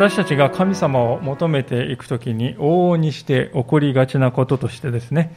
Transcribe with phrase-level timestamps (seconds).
[0.00, 5.36] 私たちが神様を求めていくときに往々にして起こりがちなこととしてですね、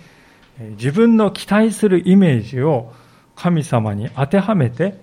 [0.77, 2.93] 自分の期待するイメージを
[3.35, 4.95] 神様に当てはめて、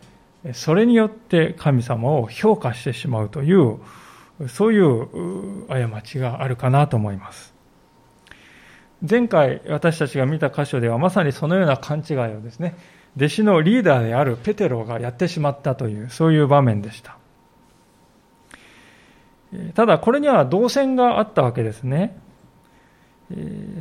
[0.54, 3.80] それによって神様を評価してしまうという、
[4.48, 7.52] そういう過ちがあるかなと思います。
[9.06, 12.78] 前回私たちが見た箇所ではまさにそのような勘違いをですね、
[13.14, 17.19] 弟子のリーダーであるペテロがやってしまったという、そういう場面でした。
[19.74, 22.16] ただこれには動線があったわけですね。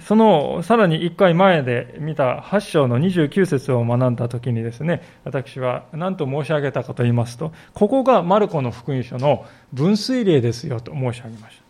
[0.02, 11.64] そのさらに1回前で見た8章の29節を学んだ時にですね、私は何と申し上げたかと言いますと、ここがマルコの福音書の分水嶺ですよと申し上げました。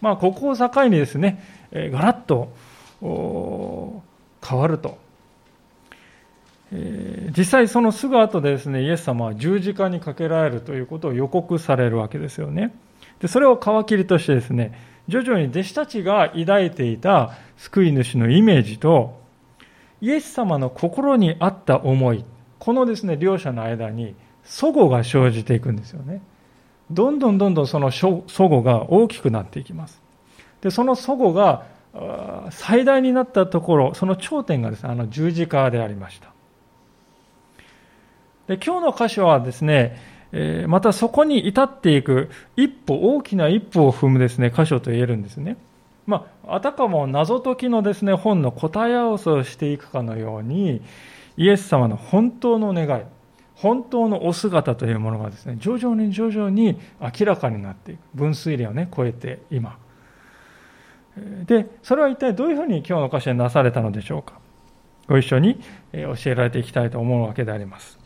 [0.00, 2.52] まあ、ここを境にですね、ガラッと
[4.42, 4.96] 変わると。
[7.36, 12.74] 実際そのすぐ後でですね、イエス様は十字架にかけられるということを予告されるわけですよね。
[13.20, 14.72] でそれを皮切りとしてですね、
[15.08, 19.18] 徐々に弟子たちが抱いていた救い主のイメージと、
[20.00, 22.24] イエス様の心にあった思い、
[22.58, 26.22] このですね、両者の間に、祖語が生じていくんですよね。
[26.90, 30.00] どんどんどんどんその祖語が大きくなっていきます。
[30.60, 31.66] で、その祖語が
[32.50, 36.28] 最大になったところ、その頂点がですね、あの十字架でありました。
[38.46, 39.98] で、今日の箇所はですね、
[40.66, 45.56] またそこに至っていく一歩、大きな一歩を踏むですね、箇所と言えるんですね。
[46.06, 50.80] まあ、あたかも謎解きのですね、本の答え合わせをしていくかのように、
[51.36, 53.02] イエス様の本当の願い、
[53.54, 58.00] 本当のお姿というものがですね、徐々に徐々に明らかになっていく。
[58.14, 59.76] 分水嶺をね、超えて今。
[61.46, 64.34] で、それは一体どういうふうに今日の箇所になされたのでしょうか。
[65.08, 65.60] ご一緒に
[65.92, 67.97] 教えられていきたいと思うわけであります。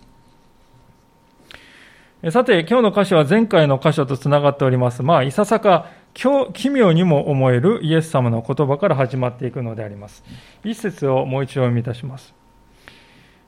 [2.31, 5.03] さて、今日の箇所は前回の箇所とつながっております。
[5.03, 10.23] まあ、いささか奇妙にも思えるイエス様の言葉から始まっていくのであります。
[10.63, 12.33] 一節をもう一度読みいたします。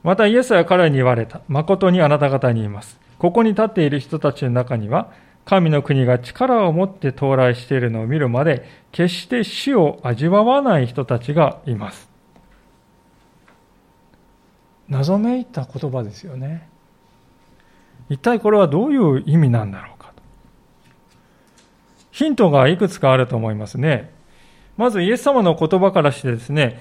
[0.02, 1.42] またイエスは彼に言われた。
[1.46, 2.98] 誠にあなた方に言います。
[3.18, 5.12] ここに立っている人たちの中には、
[5.44, 12.10] 神の国が力を持って到来しているのを見るまで、決して死を味わわない人たちがいます。
[14.88, 16.73] 謎めいた言葉ですよね。
[18.08, 20.22] 一体これはどういう意味なんだろうかと。
[22.10, 24.12] ヒントがいくつかあると思いますね。
[24.76, 26.80] まずイエス様の言葉からしてですね、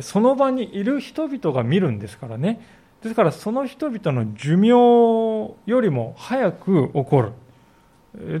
[0.00, 2.60] その場にいる人々が見るんですからね。
[3.02, 7.32] ですからその人々の寿命よりも早く起こる。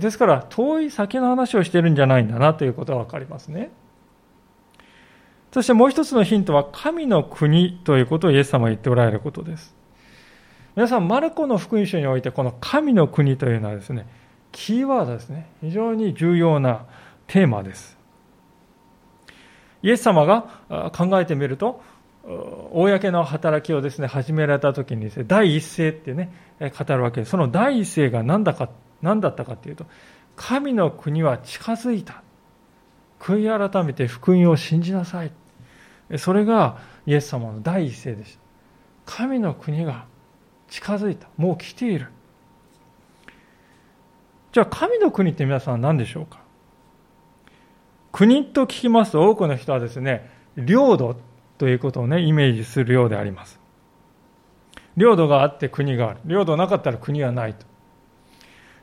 [0.00, 3.70] ですから遠い先の話をしてるんじゃないんだなということがわかりますね。
[5.52, 9.74] そしてもう一つのヒントは神の国ということをイエス様は言っておられることです。
[10.76, 14.06] 皆さん、マルコの福音書において、この神の国というのはですね、
[14.50, 15.48] キーワードですね。
[15.60, 16.86] 非常に重要な
[17.26, 17.96] テーマです。
[19.82, 21.80] イエス様が考えてみると、
[22.72, 27.30] 公の働きをですね、始められた時にね、第一声ってね、語るわけです。
[27.30, 28.70] その第一声が何だか、
[29.02, 29.86] 何だったかというと、
[30.34, 32.22] 神の国は近づいた。
[33.20, 35.30] 悔い改めて福音を信じなさい。
[36.18, 38.40] それがイエス様の第一声でした。
[39.06, 40.06] 神の国が
[40.74, 41.28] 近づいた。
[41.36, 42.08] もう来ている。
[44.50, 46.40] じゃあ神の国って皆さん何でしょうか？
[48.10, 51.14] 国と聞きますと多くの人はですね、領土
[51.58, 53.60] ということをね、イメージするようであります。
[54.96, 56.20] 領土があって国がある。
[56.24, 57.66] 領土なかったら国はないと。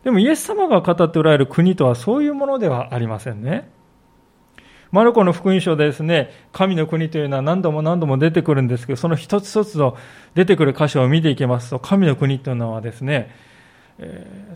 [0.05, 3.69] でもイエス様が語っておられる国とはそういうものではありませんね。
[4.91, 9.97] マルコの福音書でですね、神の国というのは何度も何度も出てくるんですけど、その一つ一つの
[10.35, 13.33] 出てくる箇所を見ていきますと、神の国というのはですね、
[13.99, 14.55] え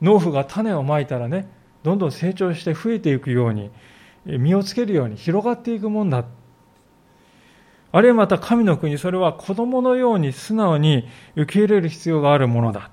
[0.00, 1.48] ー、農夫が種をまいたらね、
[1.82, 3.70] どんどん成長して増えていくように、
[4.24, 6.24] 実をつけるように広がっていくもんだ。
[7.90, 12.90] あるいはまた神の国、それは子供のように素直に受け入れる必要があるものだ。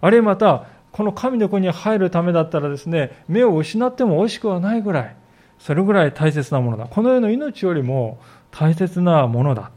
[0.00, 5.16] あるいはまた、この神の国に入るためだったらですね、目を失っても惜しくはないぐらい、
[5.62, 6.86] それぐらい大切なものだ。
[6.86, 8.18] この世の命よりも
[8.50, 9.70] 大切なものだ。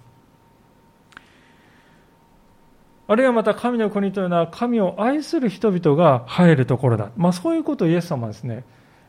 [3.08, 7.12] あるいはまた神の国というのは神を愛する人々が入るところだ。
[7.16, 8.64] まあそういうことをイエス様はですね、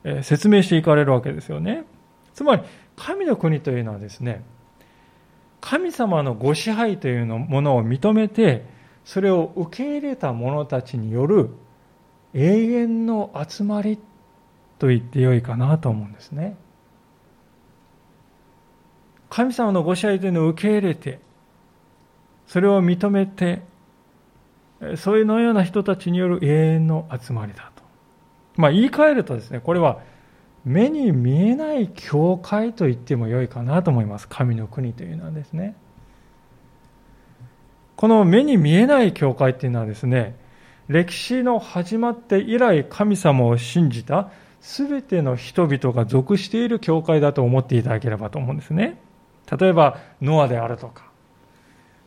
[0.05, 1.84] えー、説明していかれるわけですよね。
[2.34, 2.62] つまり、
[2.94, 4.44] 神の国というのはですね、
[5.62, 8.67] 神様のご支配というものを認めて、
[9.06, 11.49] それを受け入れた者たちによる
[12.34, 13.99] 永遠の集まり
[14.78, 16.58] と言ってよいかなと思うんですね。
[19.28, 21.20] 神様のご支配というのを受け入れて、
[22.46, 23.62] それを認めて、
[24.96, 27.82] そういうのような人たちによる永遠の集まりだと。
[28.56, 30.00] まあ、言い換えるとですね、これは
[30.64, 34.28] 目に見えない教会と言っても良いかなと思います。
[34.28, 35.76] 神の国というのはですね。
[37.96, 40.37] この目に見えない教会っていうのはですね、
[40.88, 44.31] 歴史の始まって以来神様を信じた
[44.61, 48.99] 全ての人々が属している教会だと思っていただければと思うんですね。
[49.50, 51.10] 例えば、ノアであるとか、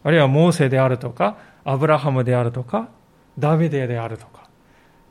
[0.03, 2.89] あるいはモーセであるとか、アブラハムであるとか、
[3.37, 4.49] ダビデであるとか、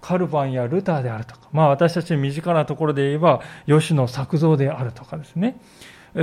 [0.01, 5.61] カルバンやルターであるとか、まあ私たち身近なところで言えば、吉野作造であるとかですね。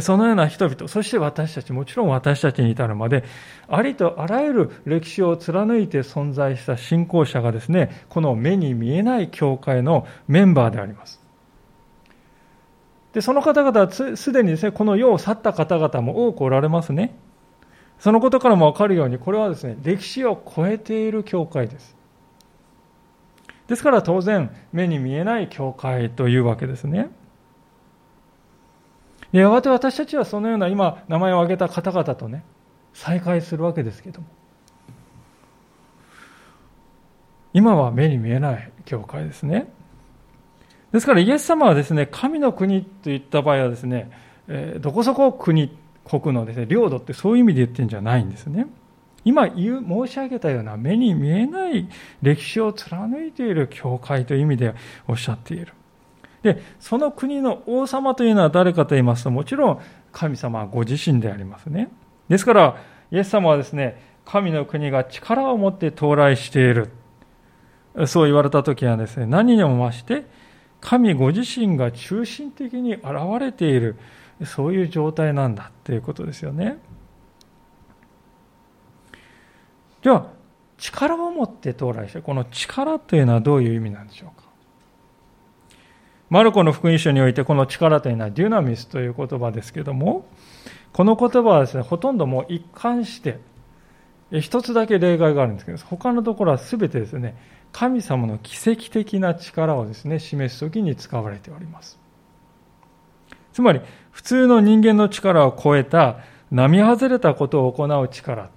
[0.02, 3.24] そのような人々、そして私たち、もちろん私たちに至るまで、
[3.68, 11.25] ありとあらゆる歴史を貫いて存在した信仰者がですね、この目に見えない教会のメンバーであります。
[13.16, 17.16] で、その方々はすでにですね、この世を去った方々も多くおられますね。
[17.98, 21.96] そのことからもわかるように、これはですね、歴史を超えている教会です。
[23.68, 27.08] ですから当然、目に見えない教会というわけですね。
[29.32, 32.44] やがて私たちはそのような今、名前を挙げた方々とね、
[32.94, 34.28] 再会するわけですけども。
[37.54, 39.72] 今は目に見えない教会ですね。
[40.96, 44.10] ですからイエス様はですね、神の国といった場合はですね、
[44.48, 48.66] えどこそこ国、国のですね、領土ってそういう意味で言ってるんじゃないんですね。
[49.26, 51.90] 今言う申し上げたような目に見えない
[52.22, 54.74] 歴史を貫いている教会という意味で
[55.06, 55.74] おっしゃっている。
[56.44, 59.80] で、その国の王様というのは誰かと言いますと、もちろん
[60.14, 61.90] 神様はご自身でありますね。
[62.30, 62.78] ですから、
[63.12, 66.88] イエス様はですね、神の国が力を持って到来している。
[68.06, 70.24] そう言われた時はですね、何にも増して、
[70.82, 73.06] 神ご自身が中心的に現
[73.40, 73.96] れている、
[74.46, 76.78] そういう状態なんだということですよね。
[80.02, 80.28] では、
[80.78, 84.46] 力を持って到来して、この力というのはどういう意味なんでしょうか。
[86.30, 90.28] マルコの福音書においてこの力というのはデュナミスという言葉ですけども、
[90.92, 93.40] この言葉はですね、ほとんどもう一貫して、
[94.32, 97.36] 一つだけ例外があるんですけど、他のところは全てですね、
[97.78, 102.00] 神様の奇跡的な力をですね、示すときに使われております。
[103.52, 103.82] つまり、
[104.12, 106.20] 普通の人間の力を超えた、
[106.52, 108.50] 並外れたことを行う力、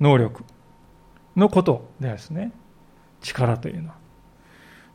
[0.00, 0.42] 能力
[1.36, 2.50] のことですね。
[3.22, 3.94] 力というのは。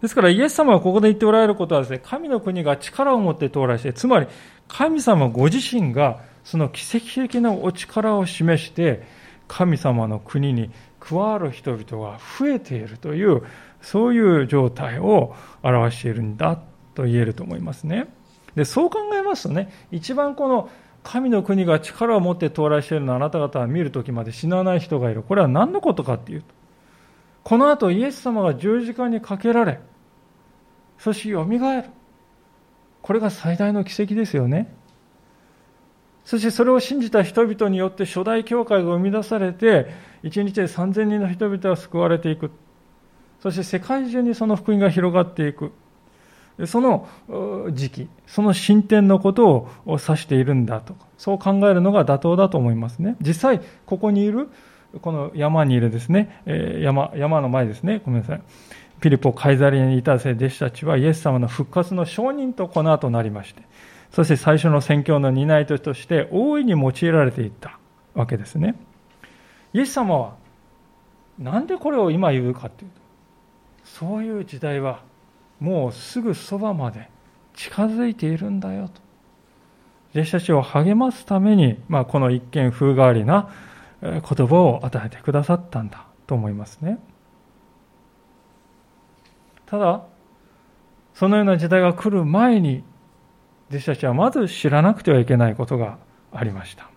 [0.02, 4.28] ですからイエス様がここで言っておられることはですね、神の国が力を持って到来して、つまり
[4.68, 9.08] 神様ご自身がその奇跡的なお力を示して、
[9.48, 13.42] 神様の国に加わる人々が増えているという、
[13.82, 16.60] そういう状態を表しているんだ
[16.96, 18.08] と言えると思いますね。
[18.56, 20.70] で、そう考えますとね、一番この
[21.04, 25.24] 神の国が力を持って到来しているのをあなた方は見るときまで死なない人がいる。
[25.24, 26.48] これは何のことかっていうと、
[27.44, 29.80] この後イエス様が十字架にかけられ、
[30.98, 31.90] そしてよみがえる。
[33.02, 34.76] これが最大の奇跡ですよね。
[36.26, 39.88] そしてそれを信じた人々によって初代教会が生み出されて、
[40.22, 42.52] 一日で3000人の人々が救われていく。
[43.42, 45.72] そして世界中にその福音が広がっていく。
[46.66, 47.08] その
[47.72, 53.16] 時期、その進展のことを指しているんだとそう考えるのが妥当だと思いますね。
[53.22, 54.50] 実際、ここにいる、
[55.02, 56.42] この山にいるですね、
[56.82, 58.42] 山、山の前ですね、ごめんなさい。
[59.00, 63.64] ピリポ・カイザリアにいた弟子たちはイエス様の復活の証人とこの後なりまして、
[64.12, 67.80] そして最初の宣教の担い手として大いに用いられていった
[68.16, 68.76] わけですね。
[69.72, 70.36] イエス様は
[71.38, 72.99] なんでこれを今言うかというと、
[73.98, 75.02] そういう時代は
[75.60, 77.10] もうすぐそばまで
[77.56, 79.02] 近づいているんだよと。
[80.14, 83.50] 弟子たちを励ますために、まあ、この一見風変わりな
[84.02, 87.00] 言葉を与えてくださったんだと思いますね。
[89.66, 90.04] ただ、
[91.14, 92.84] そのような時代が来る前に、
[93.70, 96.00] 弟子たちはまず知らなくてはいけないことが
[96.32, 96.89] ありました。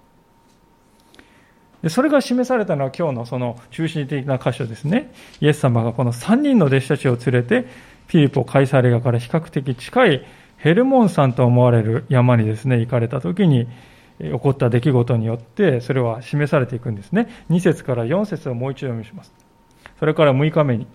[1.82, 5.12] でそれが示されたのは今日のその中心的な箇所ですね。
[5.40, 7.66] イエス様がこの3人の弟子たちを連れて、
[8.06, 10.24] ピリポ・カイサレガから比較的近い
[10.58, 13.66] ヘルモン山と思われる山にですね、行かれた時に、
[14.20, 17.28] 起こった出来事によって、それは示されていくんですね。
[17.50, 19.34] 2節から4節をもう一度読みします。
[19.98, 20.86] それから6日目に、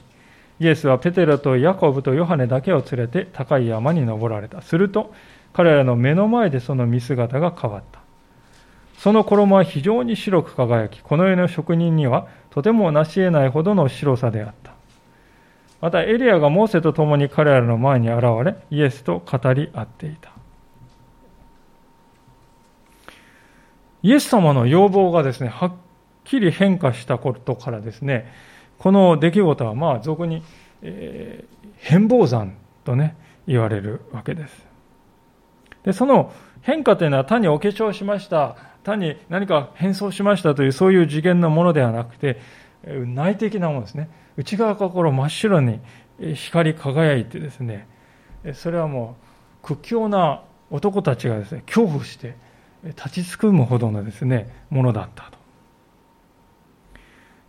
[0.61, 4.61] イエスはペテロとヤコブとヨハネだけを連れて高い山に登られた。
[4.61, 5.13] すると、
[5.51, 8.06] 彼らの目の前でその見姿が変わった。
[8.97, 14.73] その衣は非常に白く輝き、この世の職人にはとても成し得ないほどの白さであった。
[15.79, 20.31] またエリアがモーセと共に彼らの前に現れ、イエスと語り合っていた。
[24.01, 25.73] イエス様の要望がですね、はっ
[26.23, 28.31] きり変化したことからですね、
[28.79, 30.41] この出来事は、まあ、俗に、
[30.81, 33.15] えー、変貌山とね、
[33.47, 34.65] 言われるわけです。
[35.83, 42.39] で、その変化というのは単にお化粧しました、単に何か変装しましたというそういう次元のものではなくて、
[42.83, 44.09] 内的なものですね。
[44.37, 45.79] 内側から真っ白に
[46.35, 47.87] 光り輝いてですね、
[48.53, 49.17] それはも
[49.63, 52.35] う屈強な男たちがですね、恐怖して
[52.85, 55.36] 立ちすくむほどのですね、ものだったと。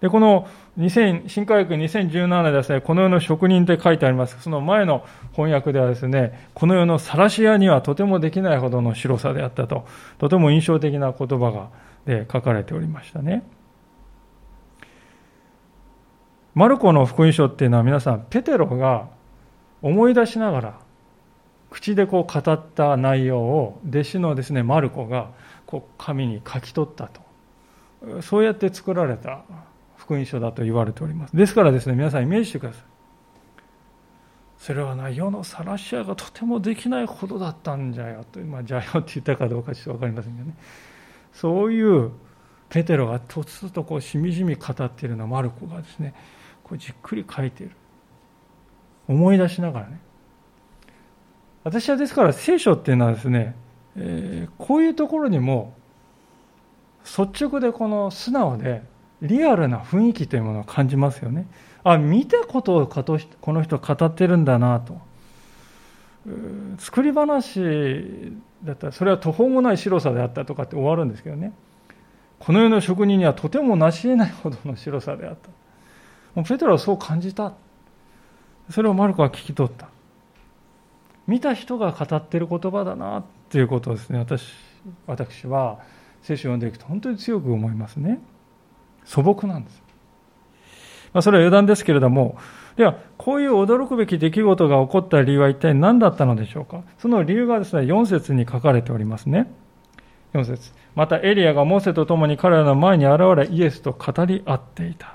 [0.00, 0.47] で、この
[0.78, 4.40] 2000新科学2017ですね、この世の職人って書いてあります。
[4.40, 9.87] その前の翻訳ではですね、この世の晒し屋にはとてもできないほどの白さであったと、
[10.19, 11.69] とても印象的な言葉が
[12.07, 13.43] で書かれておりましたね。
[16.55, 19.09] マルコの福音書っていうのは皆さん、ペテロが
[19.83, 20.78] 思い出しながら、
[21.71, 25.31] 口でこう語った内容を弟子のですね、マルコが
[25.67, 28.23] こう紙に書き取ったと。
[28.23, 29.43] そうやって作られた
[30.09, 31.37] 福音書だと言われております。
[31.37, 32.83] ですからですね、皆さんイメージしてください。
[34.57, 38.41] それはな、世の晒し屋がとてもできないほどだったんじゃよと。
[38.41, 40.55] まあ、じゃよって言ったかどうかちょっと分かりませんけどね。
[41.35, 42.11] そういう
[42.71, 46.15] ペテロがとつとこうしみじみ語っているのはマルコがですね、
[46.65, 47.77] こうじっくり書いている。
[49.09, 50.00] 思い出しながらね。
[51.65, 53.55] 私はですから聖書っていうのはですね、
[53.95, 55.75] えー、こういうところにも
[57.05, 58.83] 率直でこの素直で
[59.23, 61.47] リアルな雰囲気というものを感じますよね。
[61.85, 64.99] あ、見たことをこの人語ってるんだなと。
[66.79, 68.33] 作り話
[68.65, 71.53] だったら、それは途方もない白さであったとかって終わるんですけどね。
[72.39, 75.49] この世の職人にはとても成し得ないほどの白さであった。
[76.35, 77.55] もうペテロはそう感じた。
[78.71, 79.89] それをマルコは聞き取った。
[81.27, 84.53] 見た人が語ってる言葉だなということをですね、私
[85.07, 85.81] 私は
[86.23, 88.21] 聖書を読んでいくと本当に強く思いますね。
[89.09, 89.83] 素朴なんです。
[91.15, 92.37] まあ、それは余談ですけれども、
[92.77, 96.83] では、こういう驚くべき出来事が起こった理由は一体何だったのでしょうか？
[96.99, 99.50] その理由がですね、4節に書かれておりますね。
[100.35, 105.15] 4節またエリアがモーセと共に彼らの前に現れ、イエスと語り合っていた。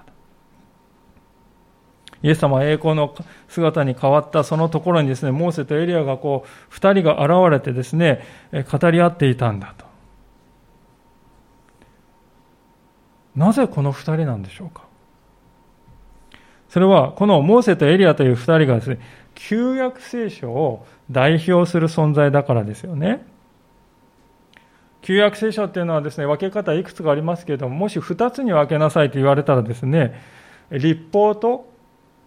[2.24, 3.14] イエス様は栄光の
[3.48, 8.24] 姿に変わったそのところにですね、モーセとエリアがこう、二人が現れてですね、
[8.72, 9.86] 語り合っていたんだと。
[13.36, 14.84] なぜこの二人なんでしょうか？
[16.70, 19.00] それは、このモーセとエリアという二人がですね、
[19.36, 23.26] 旧約聖書を代表する存在だからですよね。
[25.02, 30.20] 旧約聖書っていうのはですね、分け方いくつかありますけれども、もし二つに分けなさいと言われたらですね、
[30.72, 31.72] 立法と、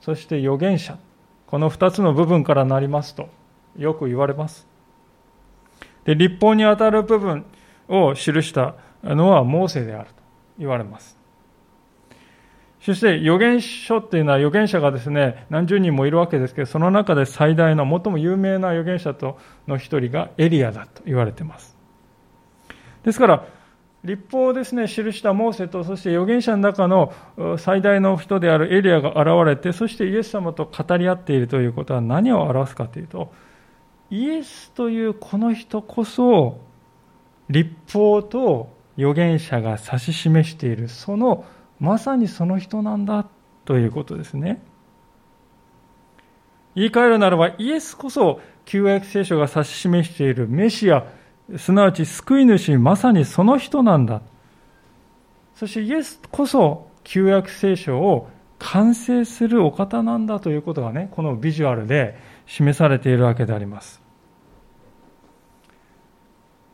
[0.00, 0.98] そして預言者、
[1.46, 3.28] この二つの部分からなりますと、
[3.76, 4.66] よく言われます。
[6.04, 7.46] で、立法にあたる部分
[7.88, 10.08] を記したのはモーセである。
[10.58, 11.16] 言われます。
[12.80, 21.76] そして預言書っていうのは預言者がですね、何十人もいるわけですけど、その中で最大の最も有名な預言者との一人がエリアだと言われています。
[23.02, 23.44] ですから、
[24.04, 27.12] 立法をですね、記したモーセと、そして預言者の中の
[27.58, 33.32] 最大の人であるエリアが現れて、そしてイエス様と語り合っているということは何を表すかというと、
[34.10, 36.60] イエスというこの人こそ、
[37.48, 41.44] 立法と預言者が指し示している、その、
[41.78, 43.26] まさにその人なんだ
[43.64, 44.62] ということですね。
[46.74, 51.06] 言い換えるならば、イエスこそ旧約聖書が指し示しているメシア、
[51.56, 54.22] すなわち救い主、まさにその人なんだ。
[55.54, 64.05] そしてイエスこそ旧約聖書を完成するお方なんだということがね、このビジュアルで示されているわけであります。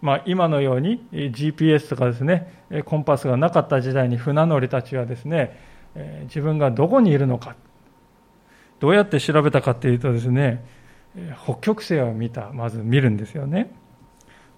[0.02, 2.52] まあ、今のように GPS とかですね、
[2.84, 5.58] コンパスがなかった時代に船乗りたちはですね、
[6.24, 7.54] 自分がどこにいるのか、
[8.80, 10.64] どうやって調べたかというとですね、
[11.44, 13.70] 北極星を見た、まず見るんですよね。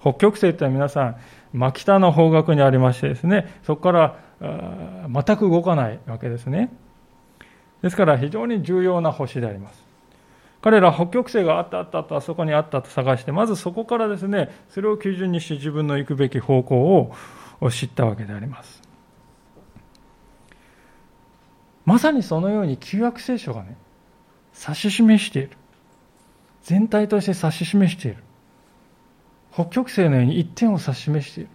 [0.00, 1.16] 北極星って皆さん、
[1.52, 6.72] 真北の方角にありましてですね、そこから全く動かないわけですね。
[7.82, 9.83] ですから非常に重要な星であります。
[10.64, 17.12] 彼ら北極星があったあったあったあそこにあったと探してまずそこからですねそれを基準にして自分の行くべき方向
[17.60, 18.82] を知ったわけであります。
[21.84, 23.76] まさにそのように旧約聖書がね
[24.58, 25.50] 指し示している。
[26.62, 28.22] 全体として指し示している。
[29.52, 31.50] 北極星のように一点を指し示している。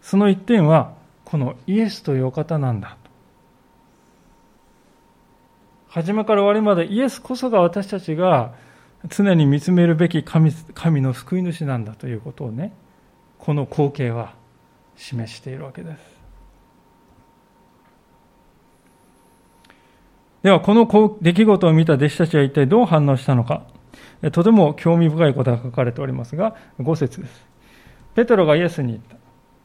[0.00, 0.94] その一点は
[1.26, 2.96] このイエスというお方なんだ。
[5.90, 8.54] 初めから終わりまでイエスこそが私たちが
[9.08, 12.72] 常に見つめるべき神神の救い主なんだということをね、
[13.38, 14.34] この光景は
[14.96, 16.20] 示しているわけです。
[20.42, 23.62] では、この出来事を見た弟子たちは一体どう反応したのか。
[24.32, 27.46] とても興味深いことが書かれておりますが、5節です。
[28.14, 29.16] ペトロがイエスに言った。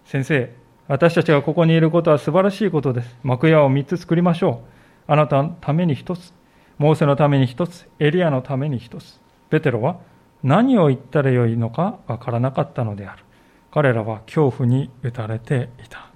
[0.06, 0.52] 先生、
[0.88, 3.16] 私たちがここにいることは素晴らしいことです。
[3.24, 4.75] 幕屋を3つ作りましょう。
[5.08, 6.34] あなたのために1つ、
[6.78, 9.20] モーセのために1つ、エリアのために1つ。
[9.50, 9.98] ペテロは
[10.44, 13.24] 何を言ったらよいのかわからなかったのである。
[13.72, 16.08] 彼らは恐怖に打たれていた。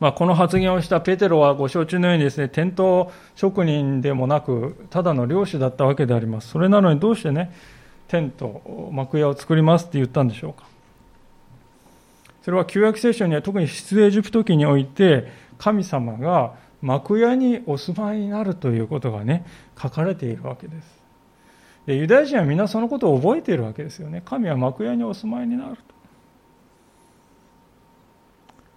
[0.00, 6.48] まあ、この発言をしたペテロはご承知のようにですね、転倒職人でもなく、ただの漁師だったわけであります。
[6.48, 7.52] それなのにどうしてね、
[8.06, 10.66] テント、幕屋を作りますって言ったんでしょうか。
[12.48, 19.44] それは旧約聖書には特に出エジプト記において、神様が幕屋にお住まいになるということがね、
[19.78, 21.02] 書かれているわけです。
[21.84, 24.22] でユダヤ人は皆そのことを覚えているわけですよね。
[24.24, 25.76] 神は幕屋にお住まいになる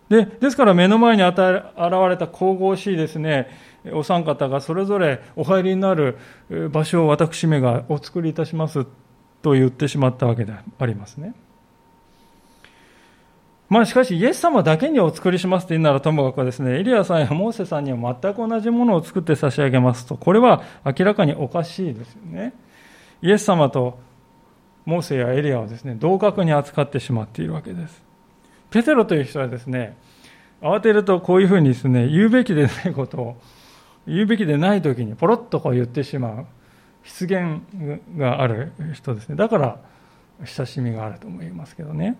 [0.09, 0.17] と。
[0.17, 3.47] でですから目の前に現れた神々しいですね、
[3.93, 6.17] お三方がそれぞれお入りになる
[6.73, 8.85] 場所を私めがお作りいたします
[9.41, 11.33] と言ってしまったわけでありますね。
[13.71, 22.53] まあしかし、イエス様だけにお作りしますと言うならともかくですね、エリアさんやモーセさんには全く同じものを作って差し上げますと、これは明らかにおかしいですよね。
[23.21, 23.97] イエス様と
[24.83, 28.03] モーセやエリアをですね、同格に扱ってしまっているわけです。
[28.71, 29.95] ペテロという人はですね、
[30.61, 33.41] 慌てるとこういうふうにですね、言うべきでないことを、
[34.05, 36.45] 言うべきでない時にポロッとこう言ってしまう。
[37.03, 37.61] 失言
[38.17, 39.37] がある人ですね。
[39.37, 39.79] だから、
[40.43, 42.17] 親しみがあると思いますけどね。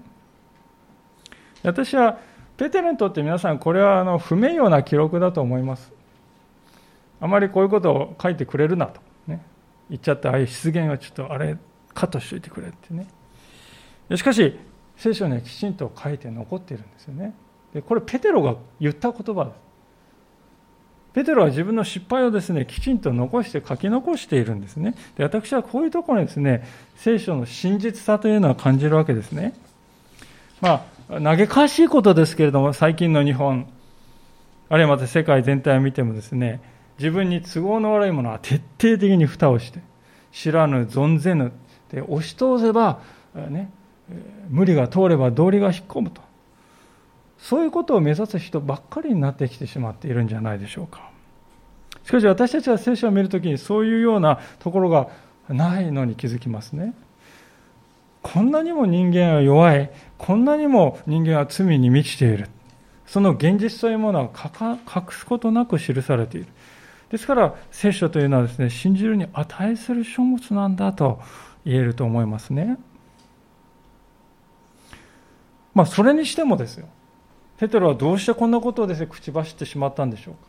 [1.64, 2.18] 私は、
[2.58, 5.92] ペテロにとって皆さん、これはあの不名誉な記録だと思います。
[7.20, 9.42] あまりこういうことを書いてくれるなと、ね、
[9.90, 11.58] 言っちゃって、ああいう失言はちょっとあれ、
[11.94, 13.08] カットしといてくれってね。
[14.16, 14.58] しかし、
[14.98, 17.34] 聖書にはきちんと書いて残っているんですよね。
[17.74, 19.72] でこれ、ペテロが言った言葉です。
[21.14, 24.96] ペテロは自分の失敗をですね、きちんと残して書き残しているんですね。
[25.18, 29.54] で私はこういうところにですね、聖書の真実さというのは感じるわけですね。
[30.62, 30.86] まあ、
[31.20, 33.68] 嘆かしいことですけれども、最近の日本、
[34.70, 36.62] あるいはまた世界全体を見てもですね、
[36.98, 39.82] 自分に都合の悪いものは徹底的に蓋をして、
[40.32, 41.52] 知らぬ、存ぜぬ、
[41.92, 43.02] で押し通せば、
[43.36, 43.70] ね、
[44.50, 46.22] 無理が通れば道理が引っ込むと。
[47.38, 51.10] そういうことを目指す人ばっかりになってきてしまっているんじゃないでしょうか。
[52.06, 55.10] しかし私たちは聖書を見るときにそういうようなところが
[55.50, 56.94] ないのに気づきますね。
[58.22, 59.90] こんなにも人間は弱い、
[60.22, 62.48] こんなにも人間は罪に満ちている。
[63.08, 66.48] その現実というものは隠すことなく記されている。
[67.10, 71.20] ですから聖書というのはですね、信じるに値する書物なんだと
[71.66, 72.78] 言えると思いますね。
[75.74, 76.88] まあそれにしてもですよ。
[77.58, 80.40] ペテロはどうしてこんなことをですね、口走ってしまったんでしょうか。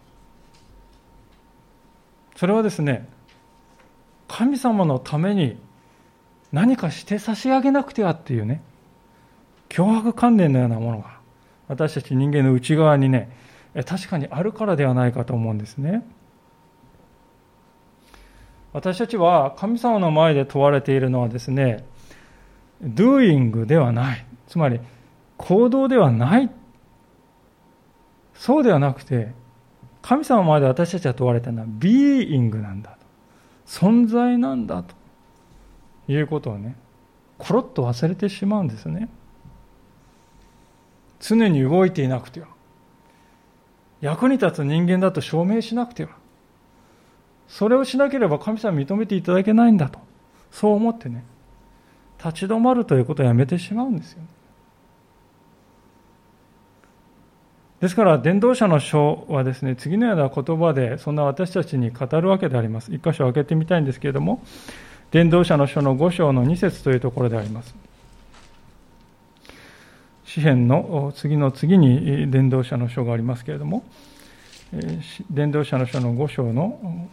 [2.37, 3.09] それはですね、
[4.29, 5.57] 神様のために
[6.53, 8.61] 何かして差し上げなくてはっていうね、
[9.73, 11.19] 脅迫観念のようなものが、
[11.67, 13.31] 私たち人間の内側にね、
[13.87, 16.07] 確かにあるからではないかと思うんですね。
[18.75, 21.85] 私たちは神様の前で問われているのはですね、
[22.83, 24.27] doing ではない。
[24.47, 24.79] つまり、
[25.39, 26.51] 行動ではない
[28.35, 29.33] そうではなくて、
[30.03, 32.97] 神様まで私たちが問われたのは、ビーイングなんだと。
[33.67, 34.95] 存在なんだと
[36.09, 36.77] いうことをね、
[37.39, 39.09] コロッと忘れてしまうんですね。
[41.23, 42.49] 常に動いていなくては。
[44.03, 46.11] 役に立つ人間だと証明しなくては。
[47.49, 50.01] それをしなければ神様認めていただけないんだと。
[50.51, 51.25] そう思ってね、
[52.19, 54.27] 立ち止まるということをやめてしまうんですよ、ね。
[57.81, 62.93] ですから、伝道者の書はですね、次のような言葉で、そんな私たちに語るわけであります。
[62.93, 64.43] 一箇所開けてみたいんですけれども、
[65.11, 67.75] 伝道者の書の5章の2節というところであります。
[70.33, 73.85] 詩篇の次の次に伝道者の書がありますけれども、
[75.31, 77.07] 伝道者の書の5章の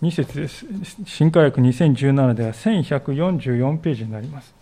[0.00, 0.64] 2節です。
[1.04, 4.54] 新科学2017では1144ページになります。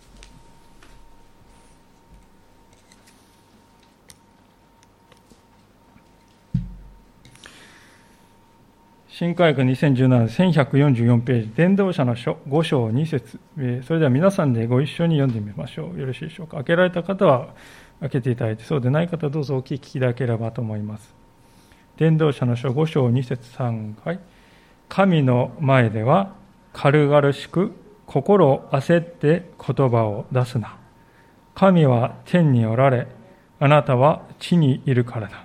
[9.19, 13.39] 新科学2017、1144ページ、伝道者の書5章2節
[13.83, 15.99] それでは皆さんでご一緒に読んでみましょう。
[15.99, 16.57] よろしいでしょうか。
[16.57, 17.47] 開けられた方は
[17.99, 21.15] 開けていただいて、そうでない方はどうぞお聞きいただければと思います。
[21.97, 24.19] 伝道者の書5章2節3回。
[24.87, 26.35] 神の前では
[26.71, 27.71] 軽々しく
[28.05, 30.77] 心を焦って言葉を出すな。
[31.55, 33.07] 神は天におられ、
[33.59, 35.43] あなたは地にいるからだ。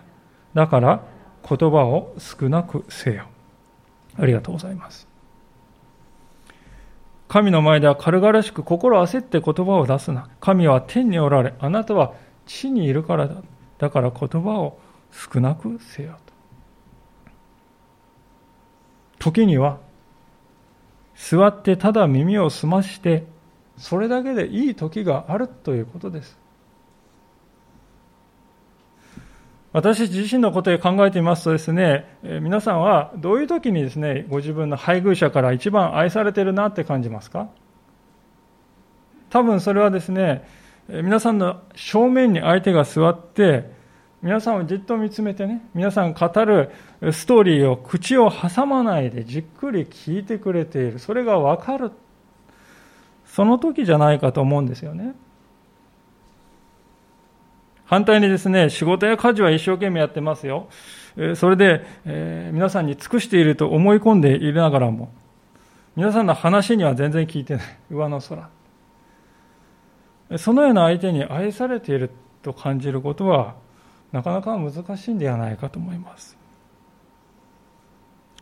[0.53, 1.07] だから
[1.49, 3.32] 言葉を少なくせよ。
[4.19, 5.09] ありがとうございます。
[7.29, 10.29] 神の前では軽々しく心焦って言葉を出すな。
[10.39, 12.13] 神は天におられ、あなたは
[12.45, 13.37] 地にいるからだ。
[13.79, 14.79] だから言葉を
[15.11, 16.19] 少なくせよ
[19.19, 19.31] と。
[19.31, 19.79] 時には、
[21.15, 23.25] 座ってただ耳を澄まして、
[23.79, 26.42] それだけでいい時があるということです。
[29.73, 37.49] 私自身のことで考えてみますとですね、皆さんはどういう時にですね、ご自分の配偶者から一番愛されてるなって感じますか？
[39.31, 40.47] 多分それはですね、
[40.89, 43.71] 皆さんの正面に相手が座って、
[44.21, 46.71] 皆さんをじっと見つめてね、皆さん語る
[47.11, 50.99] ストーリーを口を挟まないでじっくり聞いてくれている。
[50.99, 51.93] それがわかる。
[53.25, 55.15] その時じゃないかと思うんですよね。
[57.93, 60.71] 反対にですね、仕事や家事は一生懸命やってますよ。
[61.37, 65.13] それで、えー、皆さんに尽くしていると思い込んでいるながらも、
[65.95, 67.65] 皆さんの話には全然聞いてない。
[67.93, 68.49] 上の空。
[70.39, 73.57] そのような相手に愛されていると感じることは、
[74.11, 76.39] なかなか難しいんではないかと思います。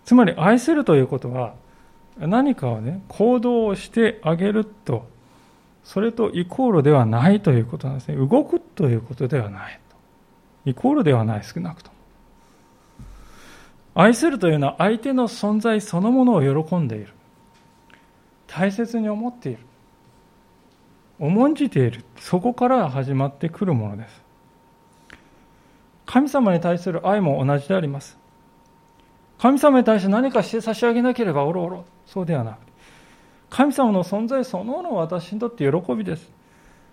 [0.05, 1.55] つまり、愛するということは、
[2.21, 5.09] 何かをね、行動をしてあげると
[5.85, 8.16] それとイコールではないということなんですね。
[8.16, 9.81] 動くということではない
[10.66, 11.97] イコールではない、少なくとも。
[13.95, 17.12] 愛するというのは相手の存在そのものを喜んでいる。
[18.47, 19.59] 大切に思っている。
[21.19, 22.05] 重んじている。
[22.19, 24.23] そこから始まってくるものです。
[26.07, 28.19] 神様に対する愛も同じであります。
[29.38, 31.85] 神様に対して何かして差し上げなければおろおろ。
[32.07, 32.70] そうではなく
[33.51, 36.31] 神様の存在そのものが私にとって喜びです。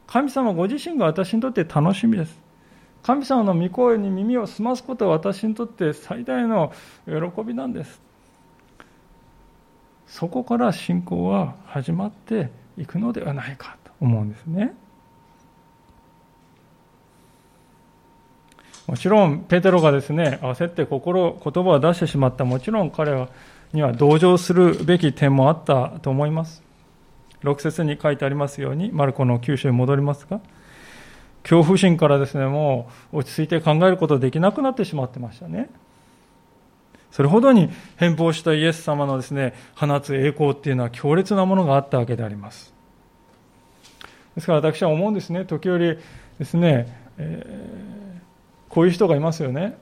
[0.08, 2.38] 神様ご自身が私にとって楽しみです。
[3.04, 6.74] 神様の御声に耳を澄ますことは私にとって最大の
[7.06, 8.02] 喜びなんです。
[10.08, 14.74] そこから信仰は始まっていくのではないかと思うんですね。
[18.88, 22.46] もちろん、ペテロがですね、焦って心、言葉を出してしまった。
[22.46, 23.28] もちろん彼は
[23.74, 26.64] には同情するべき点もあったと思います。
[27.44, 30.40] 6節に書いてありますように、マルコの九州に戻りますが、
[31.44, 35.70] 恐怖心からですね、もう落ち着いて考えることできなくなってしまってましたね。
[37.12, 42.74] それほどに変貌したイエス様のですね、放つ栄光っていうのは強烈なものがあったわけであります。
[44.36, 45.98] ですから私は思うんですね、時折
[46.38, 49.78] ですね、えー、こういう人がいますよね。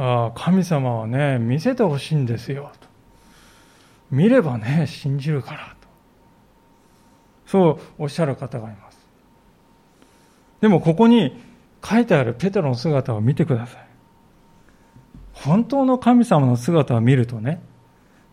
[0.00, 2.70] あ神様はね、見せてほしいんですよ。
[2.80, 2.86] と
[4.12, 5.88] 見ればね、信じるからと。
[7.46, 8.98] そうおっしゃる方がいます。
[10.60, 11.42] でもここに
[11.84, 13.88] 書いてあるペテロの姿を見てください。
[15.32, 17.60] 本当の神様の姿を見るとね、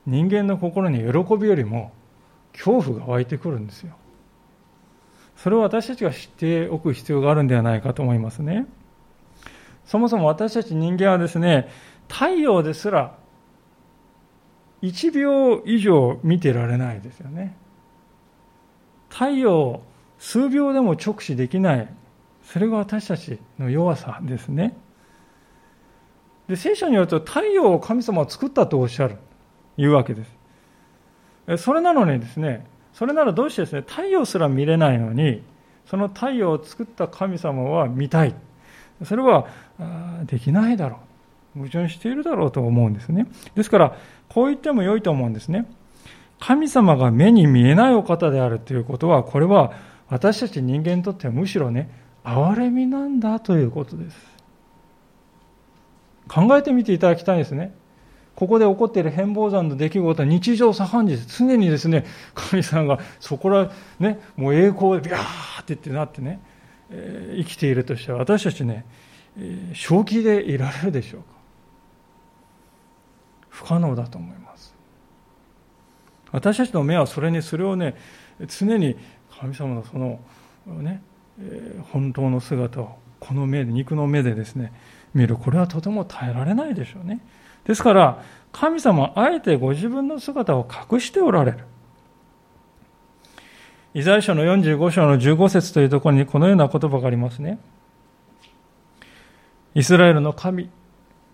[0.06, 1.92] 人間の心に喜びよりも
[2.54, 3.96] 恐怖が湧いてくるんですよ。
[5.36, 8.68] それを私たちが知っておく必要があるんではないかと思いますね。
[9.86, 11.70] そもそも私たち人間はですね、
[12.08, 13.18] 太陽ですら
[14.82, 17.56] 1秒以上見てられないですよね。
[19.10, 19.84] 太陽を
[20.20, 21.88] 数秒でも直視できない。
[22.44, 24.76] それが私たちの弱さですね。
[26.48, 29.18] で聖書によると太陽を神様は作ったとおっしゃる、
[29.78, 31.64] いうわけです。
[31.64, 35.44] それなのにですね、それならどうしてですね、太陽すら見れないのに、
[35.86, 38.36] その太陽を作った神様は見たい。
[39.04, 39.48] それは
[40.26, 41.00] できないだろ
[41.56, 41.60] う。
[41.60, 43.28] 矛盾しているだろうと思うんですね。
[43.56, 43.98] ですから、
[44.30, 45.66] こう言っても良いと思うんですね。
[46.40, 49.72] 神様が目に見えないお方であるということは、これは
[50.10, 51.90] 私たち人間にとってはむしろね、
[52.24, 54.18] 憐れみなんだということです。
[56.28, 57.74] 考えてみていただきたいですね。
[58.36, 61.38] ここで起こっている変貌山の出来事は日常茶飯事です。
[61.40, 66.42] 常にですね、神様がそこら、ね、もう栄光でビャーってってなってね、
[67.38, 68.86] 生きているとしては私たちね
[69.74, 71.28] 正気でいられるでしょうか？
[73.50, 74.74] 不可能だと思います。
[76.32, 77.96] 私たちの目はそれにそれをね
[78.48, 78.98] 常に
[79.40, 80.20] 神様のその
[80.68, 81.02] ね
[81.92, 84.74] 本当の姿をこの目で肉の目でですね
[85.14, 85.38] 見る。
[85.38, 87.20] これはとても耐えられないでしょうね。
[87.66, 91.60] ですから神様はあえてご自分の姿を隠しておられる。
[93.96, 97.60] イザヤ書の45章の15節というところにこのような言葉がありますね。
[99.74, 100.70] イスラエルの神、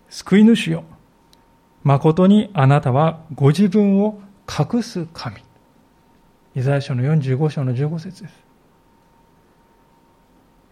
[0.08, 0.84] 救い主よ。
[1.82, 5.38] 誠にあなたはご自分を隠す神。
[6.54, 8.34] イザヤ書の45章の15節です。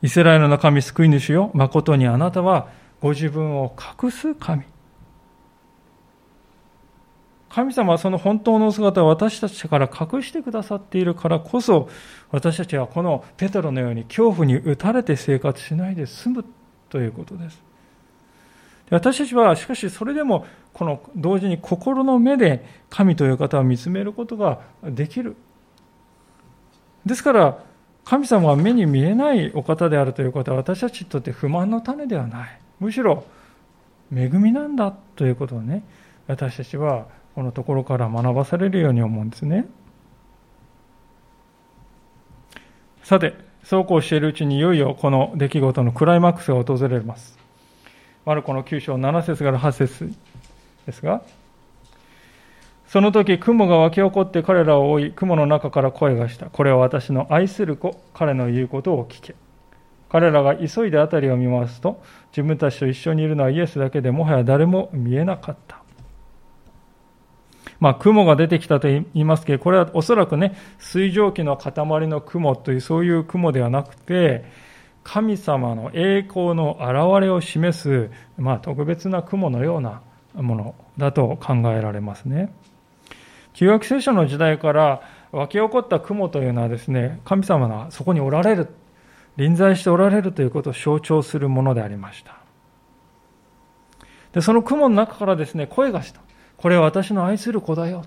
[0.03, 1.50] イスラエルの神、救い主よ。
[1.55, 2.68] 誠にあなたは
[3.00, 4.62] ご自分を隠す神。
[7.50, 11.88] 神様はその本当の姿を私たちから隠してくださっているからこそ、
[12.30, 16.44] 私たちはこのペトロのように恐怖に打たれて生活しないで済む
[16.88, 17.60] ということです。
[18.88, 25.36] 私たちはしかしそれでもこの同時に心の目で神という方を見つめることができる。
[27.04, 27.58] ですから
[28.04, 32.60] 神様は目に見えないお方であるということは私たちにとって不満の種ではない。
[32.78, 33.24] むしろ
[34.14, 35.82] 恵みなんだということをね、
[36.28, 37.06] 私たちは
[37.40, 39.64] このところから学ばされるように思うんですね。
[43.03, 43.33] さて、
[43.64, 47.38] そうこうしているうちにいよいよこの出来事のクライマックスが訪れます。
[48.26, 50.14] マルコの9章7節から8節
[50.85, 51.22] ですが、
[52.87, 56.50] その時雲が湧き起こって彼らを追い、雲の中から声がした。
[56.50, 59.35] これは私の愛する子、彼の言うことを聞け。
[60.11, 65.79] 彼らが急いで辺りを見ますと、自分たちと一緒にいるのはイエスだけでもはや誰も見えなかった。
[67.80, 71.72] まあ、雲が出てきたと言いますけど、これはおそらくね、水蒸気の塊
[72.06, 74.44] の雲という、そういう雲ではなくて、
[75.02, 80.02] 神様の栄光の現れを示す、まあ、特別な雲のような
[80.34, 82.52] ものだと考えられますね。
[83.54, 85.00] 旧約聖書の時代から
[85.32, 88.68] 湧き起こった雲というのはですね、神様がそこにおられる、
[89.36, 92.36] 臨在しておられるということを象徴するものでありました。
[94.32, 96.20] で、その雲の中からですね、声がした。
[96.61, 98.05] これは私の愛する子だよ。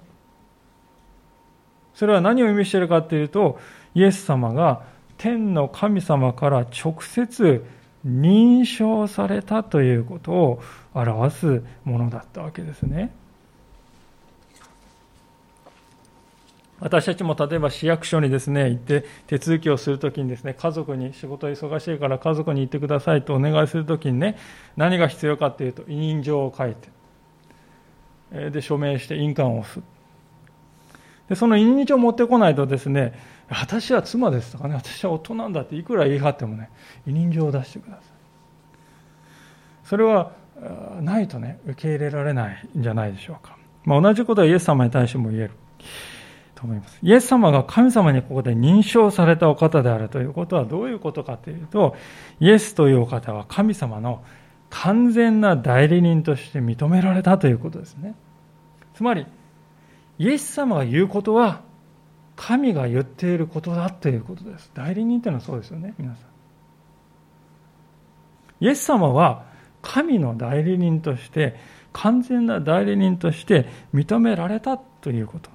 [1.96, 3.60] それは何を意味しているかというと、
[3.96, 4.84] イエス様が
[5.18, 7.66] 天の神様から直接
[8.06, 10.62] 認証されたということを
[10.94, 13.12] 表すものだったわけですね。
[16.80, 24.38] 私たちも例えば市役所にですね、行って手続きをするときにですね、家族に仕事忙しいから家族に行ってくださいとお願いするときにね、
[24.76, 26.89] 何が必要かというと、委任状を書いて、
[28.34, 29.82] で署名して印鑑を押す。
[31.30, 33.13] でその委任状を持ってこないとですね
[33.50, 36.69] 私は妻ですとかね私は夫なんだっていくら言い張ってもね
[37.08, 38.04] 委任状を出してください
[39.86, 40.34] それは
[41.02, 45.52] ないとね受け入れられないんじゃないでしょうか、まあ、同じことはイエス様に対しても言える。
[46.56, 46.98] と思います。
[47.02, 51.96] イエス様が神様にここで認証されたお方であるということはどういうことかというと
[52.39, 54.24] イエスというお方は神様の
[54.75, 58.15] 完全な代理人として認められたということですね。
[58.95, 59.27] つまり、
[60.17, 61.62] イエス様が言うことは、
[62.36, 64.71] 神が言っていることだということです。
[64.73, 66.23] 代理人というのはそうですよね、皆さ
[68.62, 68.65] ん。
[68.65, 69.45] イエス様は、
[69.83, 71.55] 神の代理人として、
[71.91, 75.51] 完全な代理人として認められたということ。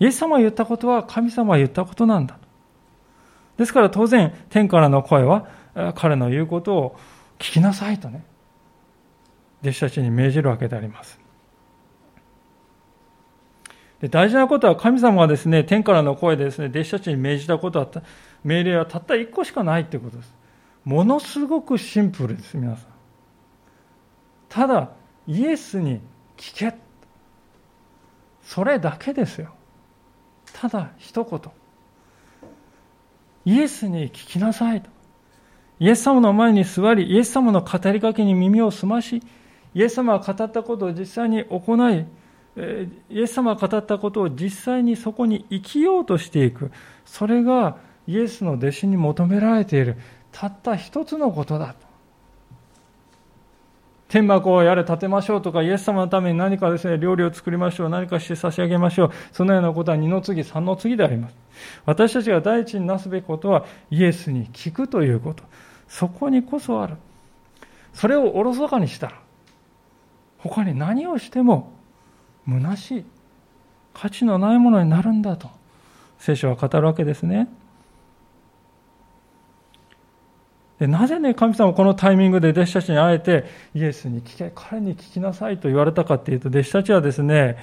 [0.00, 2.38] イエス様が言ったことは神様が言ったことなんだ。
[3.58, 5.46] ですから当然、天からの声は
[5.94, 6.98] 彼の言うことを
[7.38, 8.24] 聞きなさいとね、
[9.62, 11.18] 弟子たちに命じるわけであります。
[14.00, 17.88] で大事なことは神様がですね、天からの声でですね、弟子たちに命じたことは、
[18.42, 20.34] 命令はたった一個しかないということです。
[20.84, 22.86] ものすごくシンプルです、皆さん。
[24.48, 24.90] ただ、
[25.28, 26.00] イエスに
[26.36, 26.76] 聞け。
[28.42, 29.54] それだけですよ。
[30.52, 31.40] ただ一言。
[33.44, 34.90] イエスに聞きなさいと。
[35.82, 39.20] イエス様の前に座り、イエス様の語りかけに耳を澄まし、
[39.74, 42.06] イエス様が語ったことを実際に行い、
[43.10, 46.70] イエス様が語ったことを実際にそこに生きようとしていく。
[47.04, 49.96] それがイエスの弟子に求められている、
[50.30, 51.74] たった一つのことだと。
[54.06, 59.10] 天幕をやれ建てましょうとか、イエス様のために何かですね、料理を作りましょう、何かして差し上げましょう。
[59.32, 61.36] そのようなことは二の次、三の次であります。
[61.86, 65.42] 私たちが第一になすべきことは、イエスに聞くということ。
[65.92, 66.96] そこにこそある。
[67.92, 69.20] それをおろそかにしたら、
[70.38, 71.70] 他に何をしても
[72.48, 73.04] 虚しい、
[73.92, 75.50] 価値のないものになるんだと、
[76.18, 77.46] 聖書は語るわけですね。
[80.78, 87.58] でなぜね、神様はこのタイミングで弟子たちに会えて、イエスに聞け、彼に聞きなさいと言われたかっていうと、弟子たちはですね、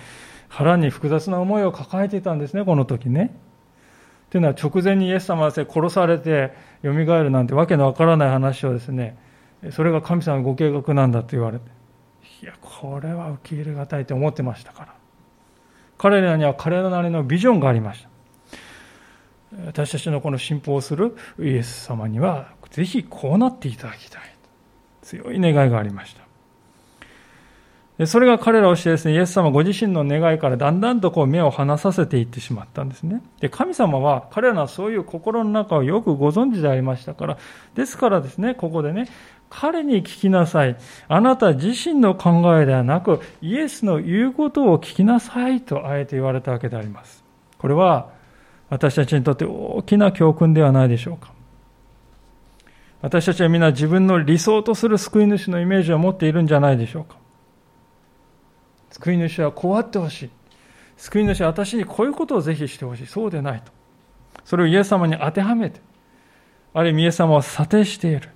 [0.50, 3.36] 腹に複雑な思いを抱えていたんですね、この時ね。
[4.30, 9.18] というのは直前にイエス様は殺されてよみがえるなんてわけのわからない話をですね、
[9.72, 11.65] それが神様のご計画なんだと言われて、
[12.42, 14.94] いや、これは受け入れがたいと思ってましたから。
[15.98, 18.10] 彼らには彼らなりのビジョンがありました。
[19.65, 24.22] 私たちのこの信奉するイエス様には、ぜひこうなっていただきたい。
[25.02, 26.29] 強い願いがありました。
[28.05, 33.21] それが彼らをしてですね、イエス様ご自身の願いからだんだんとこう目を離させていってしまったんですね。
[33.41, 37.38] で、神様は彼らのそういう心の中をよくご存知でありましたから、
[37.75, 39.09] ですからですね、ここでね、
[39.49, 40.77] 彼に聞きなさい。
[41.07, 47.23] あなた自身の考えではなく、イエスの言うことを聞きなさいとあえて言われたわけであります。
[47.57, 48.12] これは
[48.69, 51.33] 私たちにとって大きな教訓ではないでしょうか。
[53.01, 57.18] 私たちは皆自分の理想とする救い主のイメージを持っているんじゃないでしょうか。
[58.99, 60.29] 救い主はこうあってほしい。
[60.97, 63.07] 救い主は私にこういうことをぜひしてほしい。
[63.07, 63.71] そうでないと。
[64.43, 65.79] それをイエス様に当てはめて、
[66.73, 68.29] ある意味イエス様を査定している。